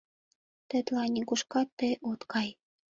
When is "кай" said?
2.31-2.49